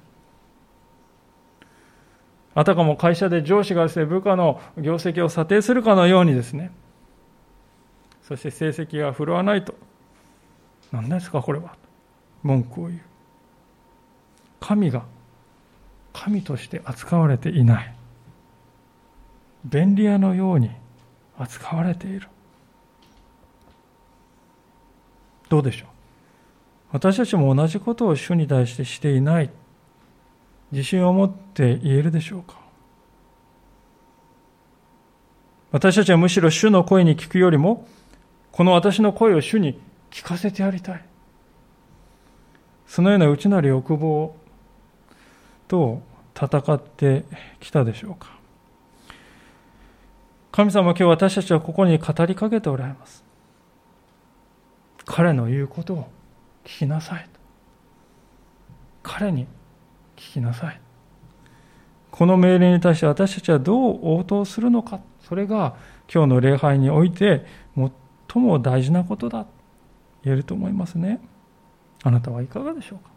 [2.56, 6.71] あたかも会社で上司がですね、部下の業績を査定するかのようにですね、
[8.21, 9.76] そして成績が振るわないと、
[10.91, 11.76] 何ですかこれは。
[12.43, 13.02] 文句を言う。
[14.60, 15.04] 神が
[16.13, 17.93] 神として扱われていない。
[19.65, 20.71] 便利屋のように
[21.38, 22.28] 扱われている。
[25.49, 25.88] どうでしょう？
[26.91, 29.49] 私たちも同じことを主に対してしていない。
[30.71, 32.58] 自信を持って言えるでしょうか？
[35.71, 37.88] 私たちはむしろ主の声に聞くよりも
[38.52, 39.80] この私の声を主に
[40.12, 41.06] 聞かせてやりたい。
[42.86, 44.36] そのような内なる欲望
[45.67, 46.02] と
[46.36, 47.23] 戦って
[47.60, 48.43] きたでしょうか？
[50.56, 53.24] 神様は今日私たちはここに語りかけておられます。
[55.04, 56.08] 彼の言うことを
[56.63, 57.28] 聞きなさい。
[59.02, 59.48] 彼に
[60.16, 60.80] 聞きなさい。
[62.12, 65.00] この命令に対して私たちはどう応答するのか。
[65.22, 65.76] それが
[66.08, 69.48] 今日の礼拝において最も大事なことだ。
[70.24, 71.20] 言えると思いますね。
[72.04, 73.10] あなたはいかがでしょうか？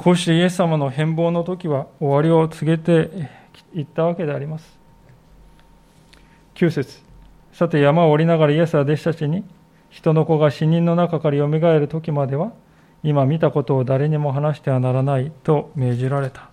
[0.00, 3.28] こうしてイエス様の変貌の時は終わりを告げて
[3.74, 4.78] いったわけであります。
[6.54, 7.02] 9節
[7.52, 9.44] さて山を降りながらイエスは弟子たちに
[9.90, 12.52] 人の子が死人の中からよみがえる時までは
[13.02, 16.48] 今見たことを誰にも話してはならないと命じられた。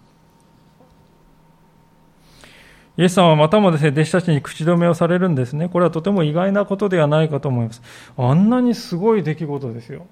[2.98, 5.70] イエス様はまたもですね、弟子たちに口止めをされるんですね。
[5.70, 7.82] これはとても意外なことではないかと思います。
[8.18, 10.06] あんなにすごい出来事ですよ。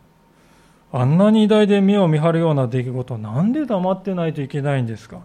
[0.97, 5.19] あんなに偉大で目を見張るような出来事、なんで黙ってないといけないんですか？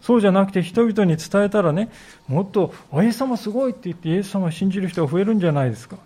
[0.00, 1.88] そうじゃなくて人々に伝えたらね、
[2.26, 5.98] もっと、イエス様すごいって言ってイエス様を信じる人が増えるんじゃないですか？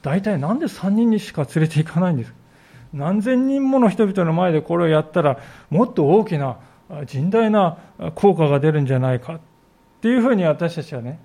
[0.00, 2.30] 大体なんで3人にしか連れて行かないんです？
[2.30, 2.36] か
[2.94, 6.56] 何千人もの人々の前でこれをやったら、もっと大きな、
[6.88, 7.76] 甚大な
[8.14, 9.34] 効果が出るんじゃないか？
[9.34, 9.40] っ
[10.00, 11.18] ていうふうに私たちはね、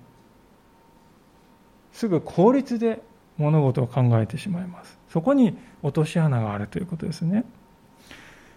[1.94, 3.00] すぐ効率で
[3.38, 4.98] 物事を考えてしまいます。
[5.08, 7.44] そこに落とし穴があるということですね。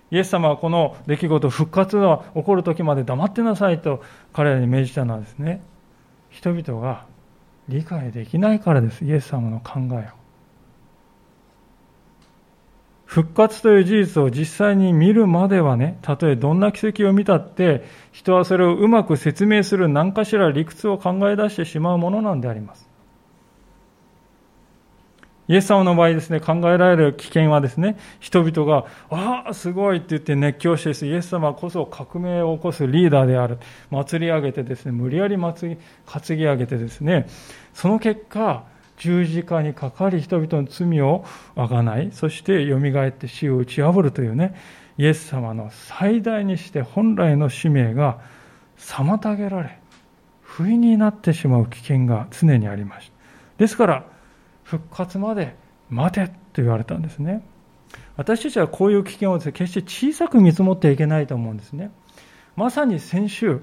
[0.10, 5.62] イエス様はこの出来事、復活が起こる時まで黙ってなさいと彼らに命じたのはですね、
[6.30, 7.06] 人々が
[7.68, 10.28] 理解できないからです、イエス様の考えを。
[13.04, 22.90] 復活という事実を実際に見るまではね、たとえどんな奇跡を見たって、人はそれをうまく説明する何かしら理屈を考え出してしまうものなんであります。
[25.48, 33.58] イエス様の場合ですね、考えられる危険はですね、人々が、ああ、すごいって言って熱狂してです、イエス様こそ革命を起こすリーダーである。
[33.90, 37.28] 祭り上げてですね、無理やり祭り、担ぎ上げてですね、
[37.74, 38.66] その結果、
[38.98, 41.24] 十字架にかかり人々の罪を
[41.56, 44.56] あがない、そして蘇って死を打ち破るというね、
[44.98, 48.20] イエス様の最大にして本来の使命が
[48.78, 49.80] 妨げられ、
[50.42, 53.14] 不意になってしまう危険が常にありました。
[53.60, 54.17] ですから、
[54.68, 55.56] 復活まで
[55.90, 57.42] 待てと言われたんですね。
[58.18, 61.90] 私たちはこういう危険をですね、決して小さく見積もってはいけないと思うんですね。
[62.58, 63.62] まさに先週、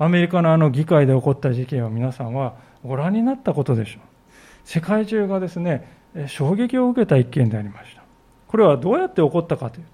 [0.00, 4.02] アメリカのあの議会で起こった事件を皆さんはご覧になったことでしょう。
[4.64, 5.88] 世界中がですね、
[6.26, 8.02] 衝撃を受けた一件でありました。
[8.48, 9.90] これはどうやって起こったかというと、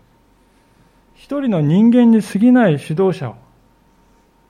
[1.14, 3.34] 一人の人間に過ぎない指導者を、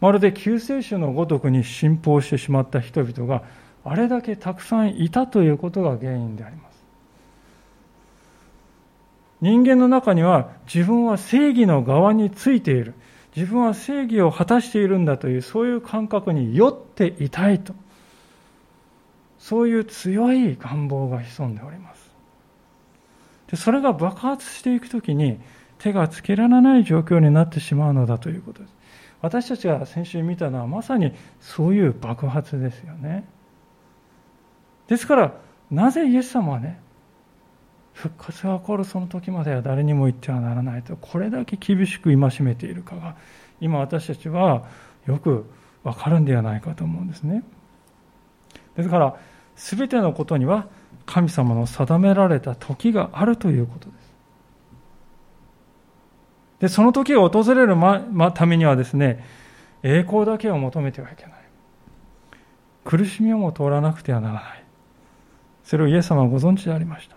[0.00, 3.42] まるで救世主のごとくに信奉してしまった人々が
[3.84, 6.82] あれだけたくさんいたということが原因であります。
[9.40, 12.94] 人間の中には自分は正義の側についている。
[13.34, 17.74] 自分は正義を果たしているんだというそういう感覚に酔っていたいと。
[19.38, 22.12] そういう強い願望が潜んでおります。
[23.50, 25.40] でそれが爆発していくときに
[25.78, 28.74] 手がつけられない状況になってしまうのだということです。
[29.20, 33.24] 私たちが先週見たのはまさにそういう爆発ですよね。
[34.88, 35.32] ですから、
[35.70, 36.82] なぜイエス様はね、
[37.92, 43.16] 復活が起こるその時までは誰にも言ってはならないとこれだけ厳しく戒めているかが
[43.60, 44.66] 今私たちは
[45.06, 45.46] よく
[45.84, 47.42] わかるんではないかと思うんですね。
[48.76, 49.16] ですから
[49.56, 50.68] 全てのことには
[51.04, 54.12] 神様の定められた時があるということです。
[56.60, 59.24] でその時が訪れる、まま、ためにはですね
[59.82, 61.32] 栄光だけを求めてはいけない。
[62.84, 64.61] 苦しみをも通らなくてはならない。
[65.64, 67.16] それをイエス様はご存知でありました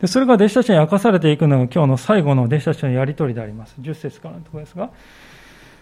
[0.00, 3.74] でそれが弟子たちに明かされていくのが今日の最後の弟子たちのやり取りであります。
[3.80, 4.90] 10節からのところですが、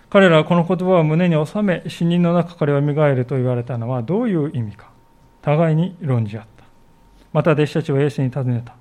[0.08, 4.90] 彼らはこの言葉を胸に収め、死人の中から蘇ると言われたのはどういう意味か。
[5.42, 6.64] 互いに論じ合った。
[7.32, 8.74] また弟子たちはイエスに尋ねた。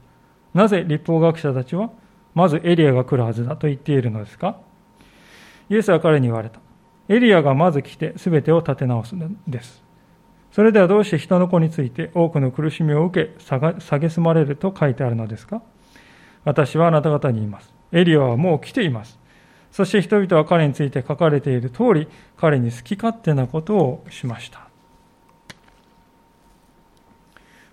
[0.53, 1.89] なぜ立法学者たちは、
[2.33, 4.57] まずエリアが来るはずだと言っているのですか
[5.69, 6.59] イエスは彼に言われた。
[7.09, 9.84] エリアがまず来て全てを立て直すのです。
[10.55, 15.61] それではどうして人の子について多くの苦しみを受け、蔑まれると書いてあるのですか？
[16.45, 17.73] 私はあなた方に言います。
[17.91, 19.19] エリアはもう来ています。
[19.69, 24.69] そして人々は彼について書かれている通り、彼に好き勝手なことをしました。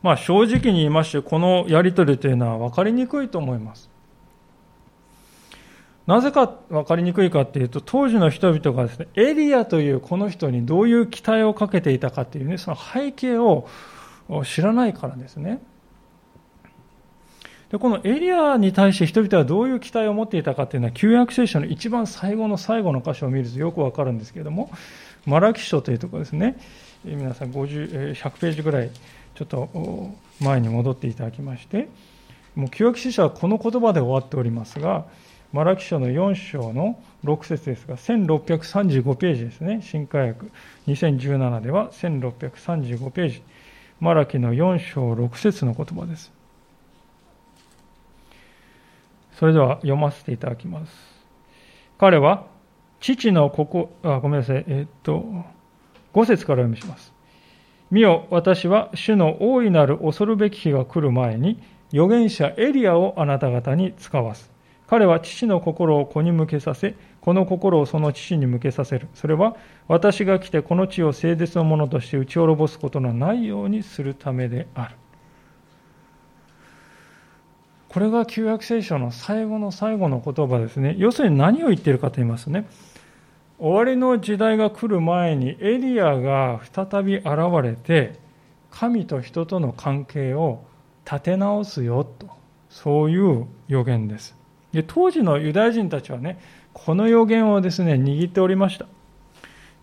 [0.02, 3.91] まあ正直に言いまして、このやりとりというのは分かりにくいと思います。
[6.06, 13.68] なぜか分かりにくいかっていうと、当時の人々がですね、エリアというこの人にどういう期待をかけていたかっていうね、その背景を
[14.44, 15.60] 知らないからですね。
[17.70, 24.70] でこのエリアに対して人々はどういう期待を持っていたかっていうのは、旧約聖書の一番最後の最後の箇所を見るとよくわかるんですけれども、
[25.24, 26.58] マラキ書というところですね。
[27.04, 28.90] 皆さん50、100ページぐらい、
[29.34, 31.88] ちょっと前に戻っていただきまして、
[32.54, 35.06] もう旧約聖書はこの言葉で終わっておりますが、
[35.52, 40.50] マラキ書の4章の6節ですが、1635ページですね、新科学
[40.86, 43.42] 2017では1635ページ、
[44.00, 46.32] マラキの4章6節の言葉です。
[49.34, 50.92] それでは読ませていただきます。
[51.98, 52.46] 彼は、
[53.00, 55.24] 父のここ、あ、ごめんなさい、えっと、
[56.14, 57.12] 5節から読みします。
[57.90, 61.60] 見よ、私は主の大いなる恐るべき日が来る前に、
[61.92, 64.51] 預言者エリアをあなた方に使わす。
[64.92, 69.08] 彼は父の心を子に向けさせ、この心をその父に向けさせる。
[69.14, 69.56] それは、
[69.88, 74.96] 私が来てこの地を誠実のものとして打ち滅ぼすことのないようにするためである。
[77.88, 80.94] これが旧約聖書の最後の最後の言葉ですね。
[80.98, 82.66] 要するに何を言っているかと言いますとね、
[83.58, 87.26] 終わりの時代が来る前にエリアが再び現
[87.62, 88.18] れて、
[88.70, 90.62] 神と人との関係を
[91.06, 92.28] 立て直すよと、
[92.68, 94.41] そういう予言です。
[94.72, 96.38] で当時のユダヤ人たちはね、
[96.72, 98.86] この予言をですね、握っておりました。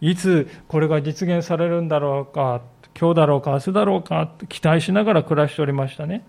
[0.01, 2.61] いつこれが実現されるんだろうか、
[2.99, 6.25] 今日だろうか、明日だろうか、期待しながら暮らしておりましたね。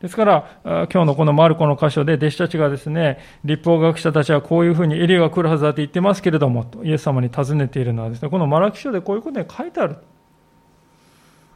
[0.00, 9.98] ですから、今日のこのマルコの箇所で弟子たちがですね、立法学者たちはこういうふうにエリアが来るはずだって言ってますけれども、イエス様に尋ねているのはですね、このマラキ書でこういうことに書いてある。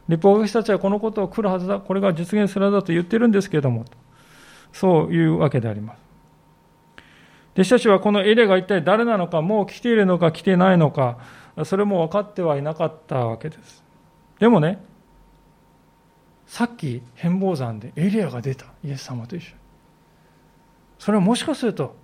[0.07, 3.83] 立法学者たちはこのことを来るはずだ、これが実現するはずだと言ってるんですけれども、
[4.77, 5.99] そういうわけであります。
[7.53, 11.17] 弟子たちはこのエレが一体誰なのか、もう来ているのか来てないのか、
[11.65, 13.83] それも分かってはいなかったわけです。
[14.39, 14.79] でもね、
[16.45, 19.53] さっき変貌山でエリアが出た、イエス様と一緒に。
[20.99, 21.95] それはもしかすると、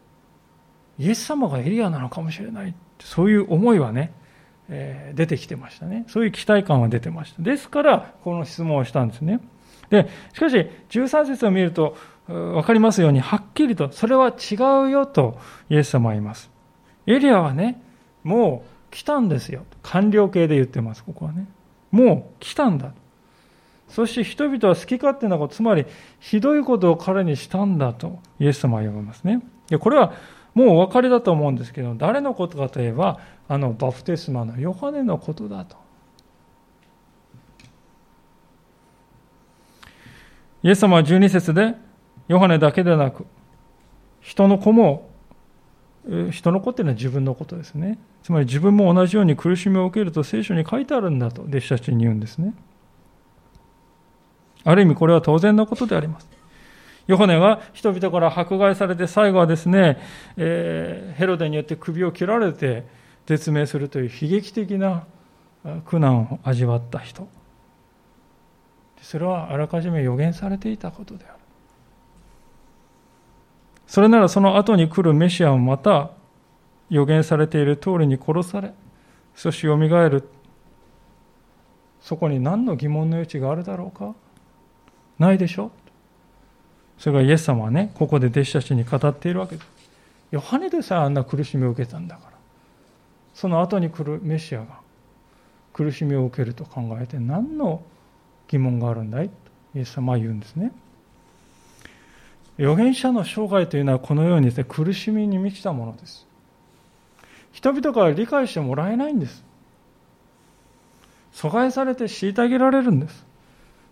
[0.98, 4.14] イエス様がエリアなのかもしれない、そういう思いはね、
[4.70, 6.06] えー、出てきてましたね。
[6.08, 7.44] そういう期待感は出てました。
[7.44, 9.40] ですから、この質問をしたんですね。
[9.92, 11.96] で、しかし、13節を見ると、
[12.28, 14.56] わかりますように、はっきりと、それは違
[14.86, 15.38] うよと
[15.70, 16.50] イエス様は言います。
[17.06, 17.82] エリアはね、
[18.24, 19.66] もう来たんですよ。
[19.82, 21.48] 完了形で言ってます、ここはね。
[21.92, 22.94] もう来たんだ。
[23.90, 25.86] そして人々は好き勝手なこと、つまり
[26.20, 29.42] ひどいことを彼にしたんだとイエス様は言いますね。
[29.68, 30.14] でこれは
[30.54, 35.76] もうお分かりだと思うんですけど、誰のことかといえば、あのバプテスマのヨハネのことだと。
[40.64, 41.76] イエス様は12節で、
[42.28, 43.26] ヨハネだけでなく、
[44.22, 45.10] 人の子も、
[46.32, 47.98] 人の子っていうのは自分のことですね。
[48.24, 52.54] つまり自分も同じように苦しみを受けると聖書に書いてあるんだと弟子たちに言うんですね。
[54.64, 56.30] ある意味これは当然のことであります。
[57.08, 59.98] ヨハネは人々から迫害されて最後はですね、
[60.38, 62.86] えー、ヘロデによって首を切られて
[63.26, 65.06] 絶命するという悲劇的な
[65.86, 67.28] 苦難を味わった人。
[69.02, 71.43] それはあらかじめ予言されていたことである。
[73.94, 76.10] それならその後に来るメシアもまた
[76.90, 78.74] 予言されている通りに殺され、
[79.36, 80.28] そしてよみがえる。
[82.02, 84.16] そこに何の疑問の余地があるだろうか？
[85.20, 85.70] ないでしょ？
[86.98, 89.68] それがイエス様はね、ここで弟子たちに語っているわけです。
[90.32, 92.38] ヨハネでさえあんな苦しみを受けたんだから。
[93.36, 94.80] その後に来るメシアが
[95.72, 97.84] 苦しみを受けると考えて何の
[98.48, 99.30] 疑問があるんだい？
[99.30, 99.36] と
[99.76, 100.72] イエス様は言うんですね。
[102.58, 106.28] 預言者の生涯というのはこのようにです、ね、苦しみに満ちたものです。
[107.52, 109.44] 人々から理解してもらえないんです。
[111.34, 113.26] 阻害されて虐げられるんです。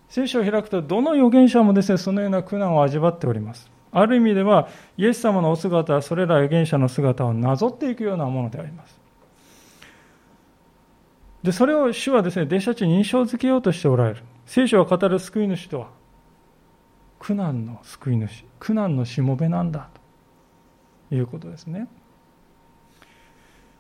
[0.10, 3.72] 聖書を開くと、どの預言者もですね、そのような苦難を味わっております。
[3.92, 9.00] ある意味では、イエス様のお姿はそれら預言者の姿をなぞっていくようなものであります。
[11.44, 14.22] で、それを主はですね、弟子たちに印象づけようとしておられる。
[14.46, 15.88] 聖書が語る救い主とは、
[17.22, 19.90] 苦難の救い主、苦難のしもべなんだ
[21.10, 21.88] ということですね。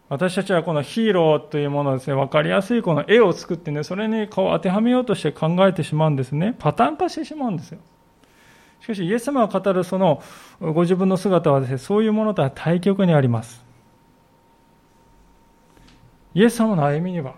[0.10, 6.56] 私たちはこのヒーローというものですね、分かりやすいこの絵を作ってね、それにこう当てはめようとして考えてしまうんですね。
[6.60, 7.80] パターン化してしまうんですよ。
[8.80, 10.22] しかし、イエス様が語るその
[10.60, 13.66] ご自分の姿はですね、そういうものとは対極にあります。
[16.36, 17.34] イエス様の歩みには、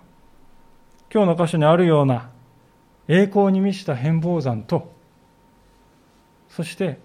[1.13, 2.29] 今日の箇所にあるような
[3.07, 4.91] 栄光に満ちた変貌山と、
[6.55, 6.99] そして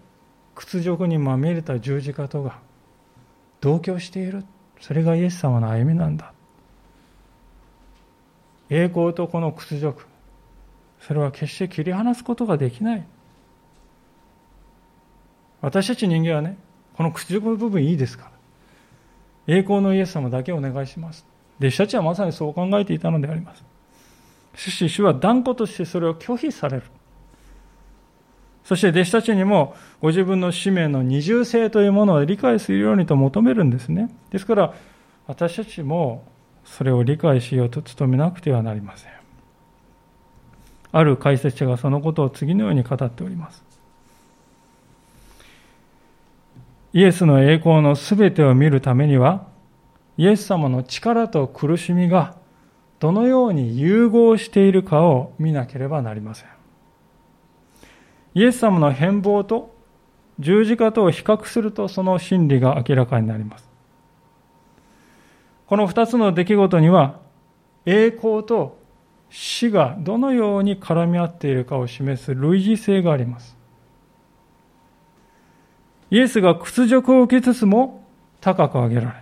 [0.54, 2.58] 屈辱にまみれた十字架とが
[3.60, 4.44] 同居している。
[4.80, 6.32] それがイエス様の歩みなんだ。
[8.70, 10.06] 栄光とこの屈辱、
[11.00, 13.06] それは決して切り離すことができない。
[15.60, 16.56] 私たち人間はね、
[16.96, 18.30] この屈辱の部分いいですか
[19.46, 19.56] ら。
[19.56, 21.26] 栄光のイエス様だけお願いします。
[21.58, 23.64] 弟子たちはまさにそう考えていたのであります。
[24.54, 26.82] しかし主は断固としてそれを拒否される。
[28.68, 34.10] そして弟子たちにもご自分の使命の二重性というものを理解するようにと求めるんですね。
[34.28, 34.74] ですから
[35.26, 36.22] 私たちも
[36.66, 39.12] それを理解しようと努めなくてはなりません。
[40.92, 43.64] ある解説者がそのことを次のように語っております。
[46.92, 49.46] イエスの栄光のすべてを見るためには、
[50.18, 52.36] イエス様の力と苦しみが
[53.00, 56.57] どのように融合しているかを見なければなりません。
[58.34, 59.74] イエス様の変貌と
[60.38, 63.68] 十字架とを比較するとその真理が明らかになります。
[65.66, 67.20] この二つの出来事には
[67.84, 68.78] 栄光と
[69.30, 73.56] 死がどのように絡み合っているかを示す類似性があります。
[76.10, 78.02] イエスが屈辱を受けつつも
[78.40, 79.12] 高く上げられ、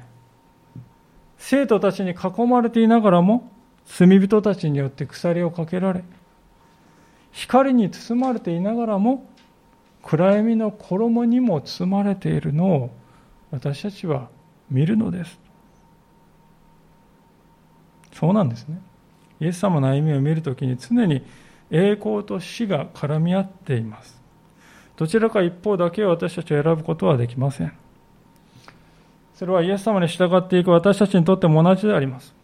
[1.39, 3.51] 生徒たちに囲まれていながらも
[3.87, 6.05] 罪人たちによって鎖をかけられ、
[7.37, 9.29] 光に包まれていながらも
[10.03, 12.91] 暗闇の衣にも包まれているのを
[13.51, 14.31] 私たちは
[14.71, 15.39] 見るのです。
[18.15, 18.81] そうなんですね。
[19.39, 21.23] イエス様の歩みを見るときに常に
[21.71, 24.19] 栄光と死が絡み合っています。
[24.97, 27.73] どちらか一方だけを私たちは選ぶことはできません。
[29.35, 32.35] それはイエス様に従っていく私たちにとっても同じであります。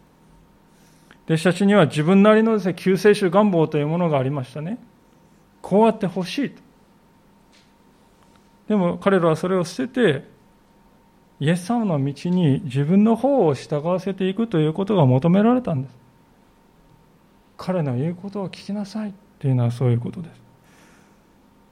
[1.25, 4.77] 弟子たちには自分なりのです、ね、救世主願望というものがありましたね。
[5.61, 6.61] こうやってほしいと。
[8.67, 10.33] でも彼らはそれを捨てて、
[11.39, 15.95] イエス様の道に自分の方を従わせていくということが求められたんです。
[17.57, 20.29] 彼の言うことを聞きなさいというのはそういうことで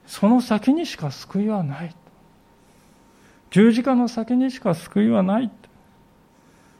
[0.06, 0.18] す。
[0.20, 1.94] その先にしか救いはない。
[3.50, 5.50] 十字架の先にしか救いはない。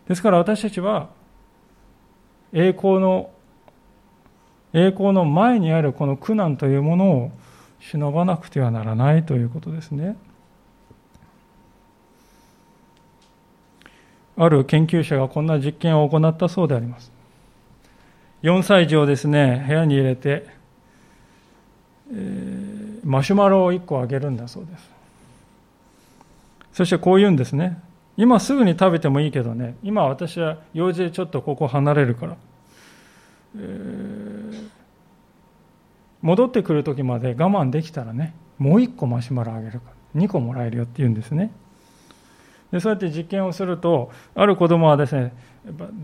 [0.08, 1.10] ですから私たちは
[2.52, 3.30] 栄光の
[4.72, 7.30] 栄光の前にあるこの苦難というものを
[7.80, 10.16] 忍ばなくてはならないということですね。
[14.36, 17.12] ある研究者がこんな実験を行ったそうであります。
[18.42, 20.46] 4歳児をですね、部屋に入れて、
[22.12, 24.90] えー、マシュマロを1個あげるんだそうです。
[26.72, 27.78] そしてこう言うんですね。
[28.16, 32.36] 今すぐに食べてもいいけどね、今私は用事でちょっとここ離れるから、
[33.56, 34.68] えー、
[36.20, 41.52] 戻ってくる時まで我慢できたらね、もう1個マシュマロあげるから、2個もらえるよって言うんですね。
[42.70, 45.34] でそうやって実験をすると、ある子供はですね、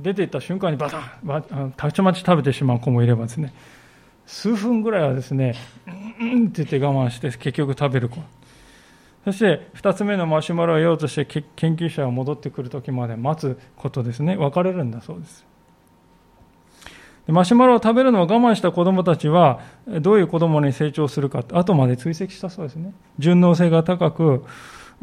[0.03, 3.53] 出ていった瞬間にバタン、たちまち食べてしまう子もいればですね、
[4.27, 5.55] 数分ぐらいはですね、
[6.21, 8.19] うんって言って我慢して、結局食べる子。
[9.29, 14.39] そして2つ目のマシュマロを得ようとして研究者が戻ってくる時まで待つことですね。
[14.39, 15.45] 分かれるんだそうです。
[17.27, 22.95] マシュマロを食べるのを我慢した子供たちはどういう子供に成長するか後まで追跡したそうですね。
[23.19, 24.47] 順応性が高く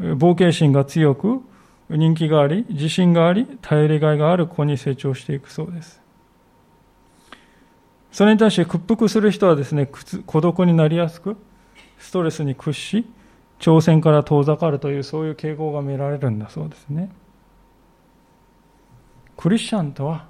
[0.00, 1.40] 冒険心が強く
[1.88, 6.02] 人気があり自信があり頼りがいがある子に成長していくそうです。
[8.10, 9.88] それに対して屈服する人はですね
[10.26, 11.36] 孤独になりやすく
[11.98, 13.06] ストレスに屈し
[13.58, 17.10] 挑戦から遠ざかるというそういう傾向が見られるんだそうですね。
[19.36, 20.26] クリスチャンとは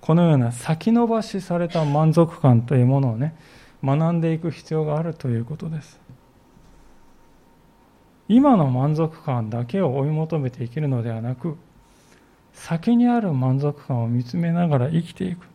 [0.00, 3.36] このような先延ばしされた満足感というものをね
[3.82, 6.00] 学んでいく必要があるということです。
[8.28, 11.56] 今の満足感だけを追い求めて生きるのではなく
[12.52, 15.46] 先にある満足感を見つめながら生きていく。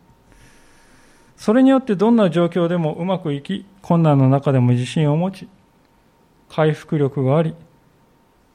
[1.36, 5.48] それによってどんな状況でもうまくいき困難の中でも自信を持ち
[6.54, 7.54] 回復力があり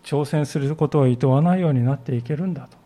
[0.03, 2.77] 挑戦することを厭わないようになっていけるんだと。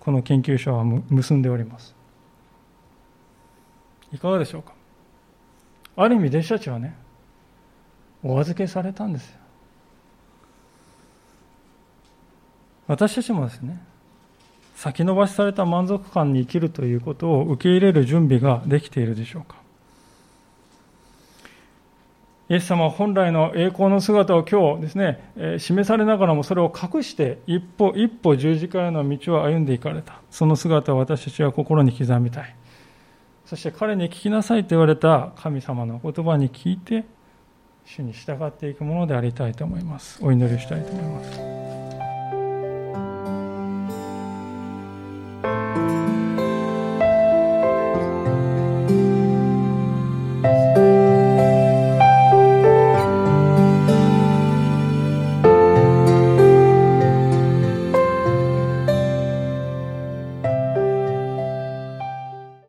[0.00, 1.94] この研究所は結んでおります。
[4.12, 4.72] いかがでしょうか？
[5.96, 6.96] ある意味弟子たちはね
[8.22, 9.36] お預けされたんですよ。
[12.86, 13.78] 私たちもですね
[14.74, 19.56] 先延ばしされた満足感に生きるということを受け入れる準備ができているでしょうか？
[22.50, 30.20] イエス様は本来の栄光の姿を今日ですね、示されながらもそれを隠して一歩一歩十字架への道を歩んでいかれた。
[30.30, 32.54] その姿を私たちは心に刻みたい。
[33.46, 37.04] そして彼に聞きなさいと言われた神様の言葉に聞いて
[37.86, 40.18] 主に従っていくものでありたいと思います。
[40.22, 41.63] お祈りしたいと思います。